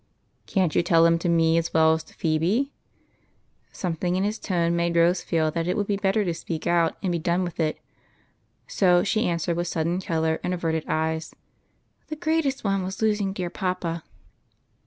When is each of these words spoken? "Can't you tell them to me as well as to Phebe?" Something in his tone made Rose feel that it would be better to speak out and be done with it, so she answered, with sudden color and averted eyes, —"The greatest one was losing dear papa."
"Can't 0.47 0.73
you 0.73 0.81
tell 0.81 1.03
them 1.03 1.19
to 1.19 1.29
me 1.29 1.59
as 1.59 1.75
well 1.75 1.93
as 1.93 2.03
to 2.05 2.15
Phebe?" 2.15 2.71
Something 3.71 4.15
in 4.15 4.23
his 4.23 4.39
tone 4.39 4.75
made 4.75 4.95
Rose 4.97 5.21
feel 5.21 5.51
that 5.51 5.67
it 5.67 5.77
would 5.77 5.85
be 5.85 5.95
better 5.95 6.25
to 6.25 6.33
speak 6.33 6.65
out 6.65 6.97
and 7.03 7.11
be 7.11 7.19
done 7.19 7.43
with 7.43 7.59
it, 7.59 7.77
so 8.65 9.03
she 9.03 9.29
answered, 9.29 9.57
with 9.57 9.67
sudden 9.67 10.01
color 10.01 10.39
and 10.43 10.55
averted 10.55 10.85
eyes, 10.87 11.35
—"The 12.07 12.15
greatest 12.15 12.63
one 12.63 12.81
was 12.81 13.03
losing 13.03 13.31
dear 13.31 13.51
papa." 13.51 14.01